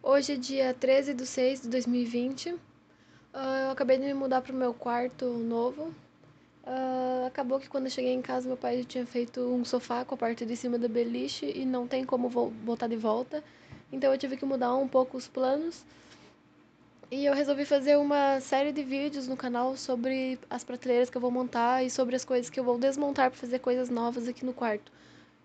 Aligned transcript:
Hoje 0.00 0.34
é 0.34 0.36
dia 0.36 0.72
13 0.72 1.12
de 1.12 1.26
6 1.26 1.62
de 1.62 1.68
2020. 1.68 2.52
Uh, 2.52 2.58
eu 3.64 3.70
acabei 3.72 3.98
de 3.98 4.04
me 4.04 4.14
mudar 4.14 4.40
para 4.40 4.52
o 4.52 4.56
meu 4.56 4.72
quarto 4.72 5.26
novo. 5.26 5.92
Uh, 6.64 7.26
acabou 7.26 7.58
que 7.58 7.68
quando 7.68 7.86
eu 7.86 7.90
cheguei 7.90 8.12
em 8.12 8.22
casa, 8.22 8.46
meu 8.46 8.56
pai 8.56 8.78
já 8.78 8.84
tinha 8.84 9.06
feito 9.06 9.40
um 9.40 9.64
sofá 9.64 10.04
com 10.04 10.14
a 10.14 10.18
parte 10.18 10.46
de 10.46 10.56
cima 10.56 10.78
da 10.78 10.86
beliche 10.86 11.52
e 11.54 11.64
não 11.64 11.86
tem 11.86 12.04
como 12.04 12.30
botar 12.64 12.86
de 12.86 12.96
volta. 12.96 13.42
Então 13.90 14.12
eu 14.12 14.16
tive 14.18 14.36
que 14.36 14.44
mudar 14.44 14.74
um 14.76 14.86
pouco 14.86 15.16
os 15.16 15.26
planos. 15.26 15.84
E 17.10 17.24
eu 17.24 17.34
resolvi 17.34 17.64
fazer 17.64 17.96
uma 17.98 18.38
série 18.40 18.70
de 18.70 18.84
vídeos 18.84 19.26
no 19.26 19.36
canal 19.36 19.76
sobre 19.76 20.38
as 20.48 20.62
prateleiras 20.62 21.10
que 21.10 21.16
eu 21.16 21.20
vou 21.20 21.30
montar 21.30 21.82
e 21.82 21.90
sobre 21.90 22.14
as 22.14 22.24
coisas 22.24 22.48
que 22.48 22.60
eu 22.60 22.64
vou 22.64 22.78
desmontar 22.78 23.30
para 23.30 23.38
fazer 23.40 23.58
coisas 23.58 23.90
novas 23.90 24.28
aqui 24.28 24.44
no 24.44 24.52
quarto. 24.52 24.92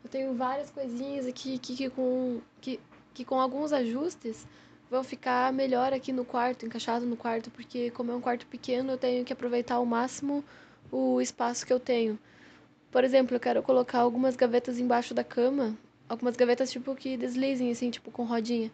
Eu 0.03 0.09
tenho 0.09 0.33
várias 0.35 0.69
coisinhas 0.69 1.25
aqui 1.25 1.57
que, 1.57 1.75
que, 1.75 1.89
com, 1.89 2.39
que 2.61 2.79
que 3.13 3.23
com 3.25 3.39
alguns 3.39 3.71
ajustes 3.73 4.47
vão 4.89 5.03
ficar 5.03 5.51
melhor 5.53 5.93
aqui 5.93 6.11
no 6.11 6.23
quarto, 6.25 6.65
encaixado 6.65 7.05
no 7.05 7.17
quarto, 7.17 7.49
porque 7.51 7.89
como 7.91 8.11
é 8.11 8.15
um 8.15 8.21
quarto 8.21 8.45
pequeno, 8.47 8.91
eu 8.91 8.97
tenho 8.97 9.25
que 9.25 9.33
aproveitar 9.33 9.75
ao 9.75 9.85
máximo 9.85 10.43
o 10.91 11.19
espaço 11.21 11.65
que 11.65 11.73
eu 11.73 11.79
tenho. 11.79 12.17
Por 12.91 13.03
exemplo, 13.03 13.35
eu 13.35 13.39
quero 13.39 13.63
colocar 13.63 13.99
algumas 13.99 14.35
gavetas 14.35 14.79
embaixo 14.79 15.13
da 15.13 15.23
cama, 15.23 15.75
algumas 16.07 16.35
gavetas 16.35 16.71
tipo 16.71 16.95
que 16.95 17.17
deslizem 17.17 17.71
assim, 17.71 17.89
tipo 17.89 18.11
com 18.11 18.23
rodinha, 18.23 18.71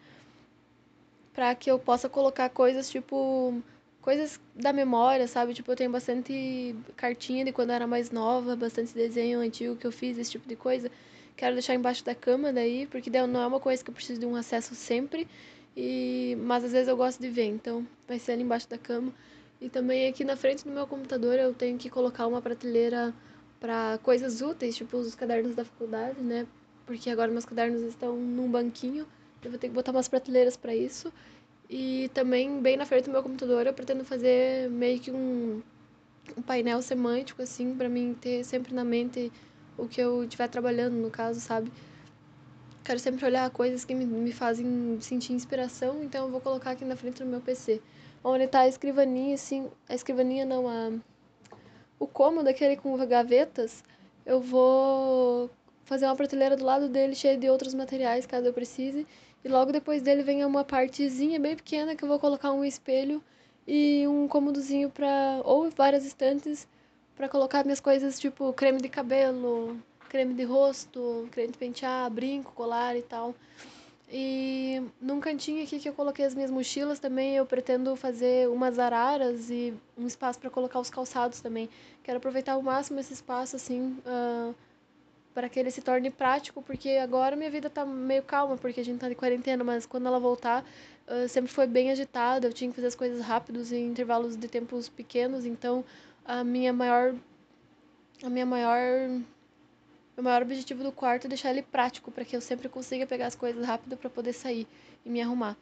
para 1.32 1.54
que 1.54 1.70
eu 1.70 1.78
possa 1.78 2.08
colocar 2.08 2.50
coisas 2.50 2.90
tipo 2.90 3.62
coisas 4.00 4.40
da 4.54 4.72
memória, 4.72 5.28
sabe? 5.28 5.54
Tipo, 5.54 5.72
eu 5.72 5.76
tenho 5.76 5.90
bastante 5.90 6.74
cartinha 6.96 7.44
de 7.44 7.52
quando 7.52 7.70
eu 7.70 7.76
era 7.76 7.86
mais 7.86 8.10
nova, 8.10 8.56
bastante 8.56 8.94
desenho 8.94 9.40
antigo 9.40 9.76
que 9.76 9.86
eu 9.86 9.92
fiz, 9.92 10.18
esse 10.18 10.30
tipo 10.32 10.48
de 10.48 10.56
coisa. 10.56 10.90
Quero 11.40 11.54
deixar 11.54 11.74
embaixo 11.74 12.04
da 12.04 12.14
cama 12.14 12.52
daí, 12.52 12.86
porque 12.86 13.08
não 13.08 13.40
é 13.40 13.46
uma 13.46 13.58
coisa 13.58 13.82
que 13.82 13.88
eu 13.88 13.94
preciso 13.94 14.20
de 14.20 14.26
um 14.26 14.36
acesso 14.36 14.74
sempre. 14.74 15.26
E 15.74 16.36
mas 16.38 16.62
às 16.62 16.72
vezes 16.72 16.86
eu 16.86 16.94
gosto 16.94 17.18
de 17.18 17.30
ver, 17.30 17.46
então 17.46 17.86
vai 18.06 18.18
ser 18.18 18.32
ali 18.32 18.42
embaixo 18.42 18.68
da 18.68 18.76
cama. 18.76 19.10
E 19.58 19.70
também 19.70 20.06
aqui 20.06 20.22
na 20.22 20.36
frente 20.36 20.64
do 20.64 20.70
meu 20.70 20.86
computador 20.86 21.38
eu 21.38 21.54
tenho 21.54 21.78
que 21.78 21.88
colocar 21.88 22.26
uma 22.26 22.42
prateleira 22.42 23.14
para 23.58 23.98
coisas 24.02 24.42
úteis, 24.42 24.76
tipo 24.76 24.98
os 24.98 25.14
cadernos 25.14 25.54
da 25.54 25.64
faculdade, 25.64 26.20
né? 26.20 26.46
Porque 26.84 27.08
agora 27.08 27.32
meus 27.32 27.46
cadernos 27.46 27.80
estão 27.84 28.16
num 28.16 28.50
banquinho, 28.50 29.06
eu 29.42 29.50
vou 29.50 29.58
ter 29.58 29.68
que 29.68 29.74
botar 29.74 29.92
umas 29.92 30.08
prateleiras 30.08 30.58
para 30.58 30.76
isso. 30.76 31.10
E 31.70 32.10
também 32.12 32.60
bem 32.60 32.76
na 32.76 32.84
frente 32.84 33.06
do 33.06 33.12
meu 33.12 33.22
computador 33.22 33.66
eu 33.66 33.72
pretendo 33.72 34.04
fazer 34.04 34.68
meio 34.68 35.00
que 35.00 35.10
um, 35.10 35.62
um 36.36 36.42
painel 36.42 36.82
semântico 36.82 37.40
assim 37.40 37.74
para 37.74 37.88
mim 37.88 38.14
ter 38.20 38.44
sempre 38.44 38.74
na 38.74 38.84
mente 38.84 39.32
o 39.80 39.88
que 39.88 40.00
eu 40.00 40.24
estiver 40.24 40.48
trabalhando, 40.48 40.94
no 40.94 41.10
caso, 41.10 41.40
sabe? 41.40 41.72
Quero 42.84 42.98
sempre 42.98 43.24
olhar 43.24 43.48
coisas 43.50 43.84
que 43.84 43.94
me, 43.94 44.04
me 44.04 44.32
fazem 44.32 44.98
sentir 45.00 45.32
inspiração, 45.32 46.02
então 46.02 46.26
eu 46.26 46.30
vou 46.30 46.40
colocar 46.40 46.72
aqui 46.72 46.84
na 46.84 46.96
frente 46.96 47.22
do 47.22 47.26
meu 47.28 47.40
PC. 47.40 47.80
Onde 48.22 48.46
tá 48.46 48.60
a 48.60 48.68
escrivaninha, 48.68 49.34
assim, 49.34 49.70
a 49.88 49.94
escrivaninha 49.94 50.44
não, 50.44 50.68
a... 50.68 50.92
O 51.98 52.06
cômodo, 52.06 52.48
aquele 52.48 52.76
com 52.76 52.96
gavetas, 53.06 53.84
eu 54.24 54.40
vou 54.40 55.50
fazer 55.84 56.06
uma 56.06 56.16
prateleira 56.16 56.56
do 56.56 56.64
lado 56.64 56.88
dele 56.88 57.14
cheia 57.14 57.36
de 57.36 57.48
outros 57.48 57.74
materiais, 57.74 58.26
caso 58.26 58.46
eu 58.46 58.52
precise. 58.52 59.06
E 59.44 59.48
logo 59.48 59.72
depois 59.72 60.02
dele 60.02 60.22
vem 60.22 60.44
uma 60.44 60.64
partezinha 60.64 61.40
bem 61.40 61.56
pequena 61.56 61.96
que 61.96 62.04
eu 62.04 62.08
vou 62.08 62.18
colocar 62.18 62.52
um 62.52 62.64
espelho 62.64 63.22
e 63.66 64.06
um 64.06 64.28
cômodozinho 64.28 64.90
para 64.90 65.40
ou 65.44 65.70
várias 65.70 66.04
estantes 66.04 66.66
para 67.20 67.28
colocar 67.28 67.64
minhas 67.64 67.80
coisas 67.80 68.18
tipo 68.18 68.50
creme 68.54 68.80
de 68.80 68.88
cabelo, 68.88 69.76
creme 70.08 70.32
de 70.32 70.42
rosto, 70.42 71.28
creme 71.30 71.52
de 71.52 71.58
pentear, 71.58 72.10
brinco, 72.10 72.50
colar 72.52 72.96
e 72.96 73.02
tal. 73.02 73.34
E 74.10 74.80
num 74.98 75.20
cantinho 75.20 75.62
aqui 75.62 75.78
que 75.78 75.86
eu 75.86 75.92
coloquei 75.92 76.24
as 76.24 76.34
minhas 76.34 76.50
mochilas 76.50 76.98
também, 76.98 77.36
eu 77.36 77.44
pretendo 77.44 77.94
fazer 77.94 78.48
umas 78.48 78.78
araras 78.78 79.50
e 79.50 79.74
um 79.98 80.06
espaço 80.06 80.38
para 80.38 80.48
colocar 80.48 80.80
os 80.80 80.88
calçados 80.88 81.42
também. 81.42 81.68
Quero 82.02 82.16
aproveitar 82.16 82.52
ao 82.52 82.62
máximo 82.62 82.98
esse 82.98 83.12
espaço 83.12 83.54
assim, 83.54 83.98
uh, 84.06 84.54
para 85.34 85.46
que 85.46 85.60
ele 85.60 85.70
se 85.70 85.82
torne 85.82 86.10
prático, 86.10 86.62
porque 86.62 86.92
agora 86.92 87.36
minha 87.36 87.50
vida 87.50 87.68
tá 87.68 87.84
meio 87.84 88.22
calma, 88.22 88.56
porque 88.56 88.80
a 88.80 88.84
gente 88.84 88.98
tá 88.98 89.10
de 89.10 89.14
quarentena, 89.14 89.62
mas 89.62 89.84
quando 89.84 90.06
ela 90.06 90.18
voltar, 90.18 90.64
uh, 91.06 91.28
sempre 91.28 91.52
foi 91.52 91.66
bem 91.66 91.90
agitada, 91.90 92.46
eu 92.46 92.52
tinha 92.54 92.70
que 92.70 92.76
fazer 92.76 92.86
as 92.86 92.94
coisas 92.94 93.20
rápidos 93.20 93.72
em 93.72 93.84
intervalos 93.88 94.36
de 94.36 94.48
tempos 94.48 94.88
pequenos, 94.88 95.44
então 95.44 95.84
a 96.24 96.44
minha 96.44 96.72
maior 96.72 97.14
a 98.22 98.28
minha 98.28 98.46
maior 98.46 98.82
o 100.16 100.22
maior 100.22 100.42
objetivo 100.42 100.82
do 100.82 100.92
quarto 100.92 101.24
é 101.24 101.28
deixar 101.28 101.50
ele 101.50 101.62
prático 101.62 102.10
para 102.10 102.24
que 102.24 102.36
eu 102.36 102.40
sempre 102.40 102.68
consiga 102.68 103.06
pegar 103.06 103.26
as 103.26 103.34
coisas 103.34 103.64
rápido 103.64 103.96
para 103.96 104.10
poder 104.10 104.34
sair 104.34 104.66
e 105.04 105.08
me 105.08 105.22
arrumar. 105.22 105.56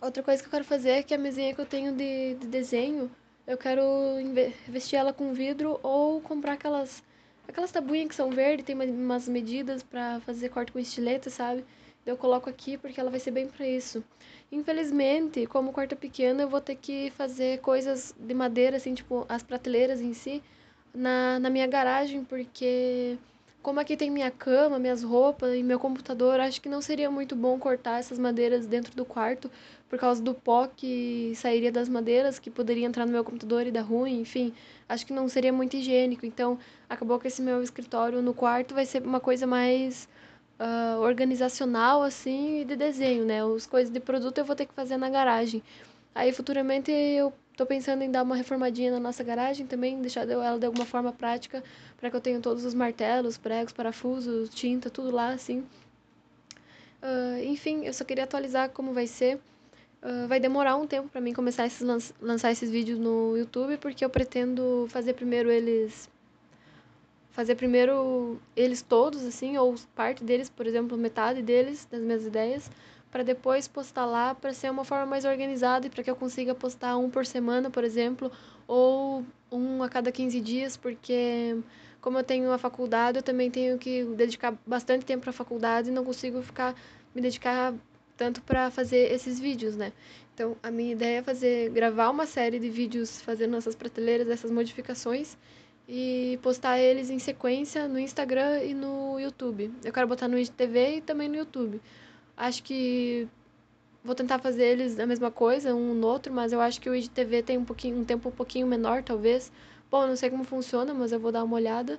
Outra 0.00 0.22
coisa 0.22 0.40
que 0.40 0.46
eu 0.46 0.50
quero 0.50 0.64
fazer 0.64 0.90
é 0.90 1.02
que 1.02 1.12
a 1.12 1.18
mesinha 1.18 1.54
que 1.54 1.60
eu 1.60 1.66
tenho 1.66 1.92
de, 1.92 2.36
de 2.36 2.46
desenho, 2.46 3.10
eu 3.46 3.58
quero 3.58 3.82
vestir 4.66 4.96
ela 4.96 5.12
com 5.12 5.34
vidro 5.34 5.78
ou 5.82 6.20
comprar 6.22 6.54
aquelas 6.54 7.02
aquelas 7.46 7.72
tabuinhas 7.72 8.08
que 8.08 8.14
são 8.14 8.30
verdes, 8.30 8.64
tem 8.64 8.76
umas 8.76 9.26
medidas 9.26 9.82
para 9.82 10.20
fazer 10.20 10.50
corte 10.50 10.70
com 10.70 10.78
estileta, 10.78 11.30
sabe? 11.30 11.64
Eu 12.08 12.16
coloco 12.16 12.48
aqui 12.48 12.78
porque 12.78 12.98
ela 12.98 13.10
vai 13.10 13.20
ser 13.20 13.30
bem 13.30 13.46
para 13.46 13.66
isso. 13.66 14.02
Infelizmente, 14.50 15.46
como 15.46 15.72
quarto 15.72 15.92
é 15.92 15.96
pequeno, 15.96 16.40
eu 16.40 16.48
vou 16.48 16.60
ter 16.60 16.76
que 16.76 17.10
fazer 17.10 17.60
coisas 17.60 18.14
de 18.18 18.32
madeira, 18.32 18.78
assim, 18.78 18.94
tipo 18.94 19.26
as 19.28 19.42
prateleiras 19.42 20.00
em 20.00 20.14
si, 20.14 20.42
na, 20.94 21.38
na 21.38 21.50
minha 21.50 21.66
garagem, 21.66 22.24
porque 22.24 23.18
como 23.62 23.78
aqui 23.78 23.94
tem 23.94 24.10
minha 24.10 24.30
cama, 24.30 24.78
minhas 24.78 25.02
roupas 25.02 25.54
e 25.54 25.62
meu 25.62 25.78
computador, 25.78 26.40
acho 26.40 26.62
que 26.62 26.68
não 26.70 26.80
seria 26.80 27.10
muito 27.10 27.36
bom 27.36 27.58
cortar 27.58 27.98
essas 27.98 28.18
madeiras 28.18 28.64
dentro 28.64 28.96
do 28.96 29.04
quarto, 29.04 29.50
por 29.86 29.98
causa 29.98 30.22
do 30.22 30.32
pó 30.32 30.66
que 30.66 31.34
sairia 31.36 31.70
das 31.70 31.90
madeiras, 31.90 32.38
que 32.38 32.50
poderia 32.50 32.86
entrar 32.86 33.04
no 33.04 33.12
meu 33.12 33.22
computador 33.22 33.66
e 33.66 33.70
dar 33.70 33.82
ruim, 33.82 34.22
enfim, 34.22 34.54
acho 34.88 35.04
que 35.04 35.12
não 35.12 35.28
seria 35.28 35.52
muito 35.52 35.76
higiênico. 35.76 36.24
Então, 36.24 36.58
acabou 36.88 37.18
que 37.18 37.26
esse 37.26 37.42
meu 37.42 37.62
escritório 37.62 38.22
no 38.22 38.32
quarto 38.32 38.74
vai 38.74 38.86
ser 38.86 39.02
uma 39.02 39.20
coisa 39.20 39.46
mais 39.46 40.08
uh, 40.58 41.00
organizacional, 41.00 42.02
assim, 42.02 42.60
e 42.60 42.64
de 42.64 42.76
desenho, 42.76 43.24
né? 43.24 43.40
As 43.44 43.66
coisas 43.66 43.92
de 43.92 44.00
produto 44.00 44.38
eu 44.38 44.44
vou 44.44 44.56
ter 44.56 44.66
que 44.66 44.74
fazer 44.74 44.96
na 44.96 45.08
garagem. 45.08 45.62
Aí, 46.14 46.32
futuramente, 46.32 46.90
eu 46.90 47.32
tô 47.56 47.64
pensando 47.66 48.02
em 48.02 48.10
dar 48.10 48.22
uma 48.22 48.36
reformadinha 48.36 48.90
na 48.90 49.00
nossa 49.00 49.22
garagem 49.22 49.66
também, 49.66 50.00
deixar 50.00 50.28
ela 50.28 50.58
de 50.58 50.66
alguma 50.66 50.84
forma 50.84 51.12
prática, 51.12 51.62
para 51.96 52.10
que 52.10 52.16
eu 52.16 52.20
tenha 52.20 52.40
todos 52.40 52.64
os 52.64 52.74
martelos, 52.74 53.38
pregos, 53.38 53.72
parafusos, 53.72 54.48
tinta, 54.50 54.90
tudo 54.90 55.10
lá, 55.10 55.30
assim. 55.30 55.64
Uh, 57.02 57.42
enfim, 57.44 57.84
eu 57.84 57.92
só 57.92 58.04
queria 58.04 58.24
atualizar 58.24 58.70
como 58.70 58.92
vai 58.92 59.06
ser. 59.06 59.40
Uh, 60.02 60.28
vai 60.28 60.38
demorar 60.38 60.76
um 60.76 60.86
tempo 60.86 61.08
para 61.08 61.20
mim 61.20 61.32
começar 61.32 61.64
a 61.64 61.84
lan 61.84 61.98
lançar 62.20 62.52
esses 62.52 62.70
vídeos 62.70 62.98
no 62.98 63.36
YouTube, 63.36 63.76
porque 63.78 64.04
eu 64.04 64.10
pretendo 64.10 64.86
fazer 64.88 65.14
primeiro 65.14 65.50
eles 65.50 66.08
fazer 67.38 67.54
primeiro 67.54 68.40
eles 68.56 68.82
todos, 68.82 69.24
assim, 69.24 69.56
ou 69.56 69.76
parte 69.94 70.24
deles, 70.24 70.50
por 70.50 70.66
exemplo, 70.66 70.98
metade 70.98 71.40
deles, 71.40 71.86
das 71.88 72.00
minhas 72.00 72.26
ideias, 72.26 72.68
para 73.12 73.22
depois 73.22 73.68
postar 73.68 74.06
lá, 74.06 74.34
para 74.34 74.52
ser 74.52 74.72
uma 74.72 74.84
forma 74.84 75.06
mais 75.06 75.24
organizada 75.24 75.86
e 75.86 75.90
para 75.90 76.02
que 76.02 76.10
eu 76.10 76.16
consiga 76.16 76.52
postar 76.52 76.96
um 76.96 77.08
por 77.08 77.24
semana, 77.24 77.70
por 77.70 77.84
exemplo, 77.84 78.28
ou 78.66 79.24
um 79.52 79.84
a 79.84 79.88
cada 79.88 80.10
15 80.10 80.40
dias, 80.40 80.76
porque 80.76 81.56
como 82.00 82.18
eu 82.18 82.24
tenho 82.24 82.50
a 82.50 82.58
faculdade, 82.58 83.18
eu 83.18 83.22
também 83.22 83.52
tenho 83.52 83.78
que 83.78 84.02
dedicar 84.16 84.58
bastante 84.66 85.04
tempo 85.04 85.20
para 85.20 85.30
a 85.30 85.32
faculdade 85.32 85.90
e 85.90 85.92
não 85.92 86.04
consigo 86.04 86.42
ficar 86.42 86.74
me 87.14 87.22
dedicar 87.22 87.72
tanto 88.16 88.42
para 88.42 88.68
fazer 88.68 89.12
esses 89.12 89.38
vídeos, 89.38 89.76
né? 89.76 89.92
Então, 90.34 90.56
a 90.60 90.72
minha 90.72 90.90
ideia 90.90 91.20
é 91.20 91.22
fazer 91.22 91.70
gravar 91.70 92.10
uma 92.10 92.26
série 92.26 92.58
de 92.58 92.68
vídeos 92.68 93.22
fazendo 93.22 93.56
essas 93.56 93.76
prateleiras, 93.76 94.28
essas 94.28 94.50
modificações 94.50 95.36
e 95.88 96.38
postar 96.42 96.78
eles 96.78 97.08
em 97.08 97.18
sequência 97.18 97.88
no 97.88 97.98
Instagram 97.98 98.62
e 98.62 98.74
no 98.74 99.18
YouTube. 99.18 99.72
Eu 99.82 99.92
quero 99.92 100.06
botar 100.06 100.28
no 100.28 100.38
IGTV 100.38 100.96
e 100.96 101.00
também 101.00 101.28
no 101.28 101.36
YouTube. 101.36 101.80
Acho 102.36 102.62
que 102.62 103.26
vou 104.04 104.14
tentar 104.14 104.38
fazer 104.38 104.64
eles 104.64 104.98
a 105.00 105.06
mesma 105.06 105.30
coisa, 105.30 105.74
um 105.74 105.94
no 105.94 106.06
outro, 106.06 106.32
mas 106.32 106.52
eu 106.52 106.60
acho 106.60 106.80
que 106.80 106.90
o 106.90 106.94
IGTV 106.94 107.42
tem 107.42 107.58
um, 107.58 107.64
pouquinho, 107.64 107.98
um 107.98 108.04
tempo 108.04 108.28
um 108.28 108.32
pouquinho 108.32 108.66
menor, 108.66 109.02
talvez. 109.02 109.50
Bom, 109.90 110.06
não 110.06 110.16
sei 110.16 110.28
como 110.28 110.44
funciona, 110.44 110.92
mas 110.92 111.10
eu 111.10 111.18
vou 111.18 111.32
dar 111.32 111.42
uma 111.42 111.56
olhada. 111.56 111.98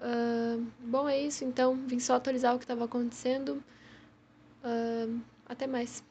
Uh, 0.00 0.66
bom, 0.80 1.08
é 1.08 1.20
isso 1.20 1.44
então. 1.44 1.76
Vim 1.86 2.00
só 2.00 2.16
atualizar 2.16 2.54
o 2.56 2.58
que 2.58 2.64
estava 2.64 2.84
acontecendo. 2.86 3.62
Uh, 4.64 5.20
até 5.48 5.66
mais. 5.68 6.02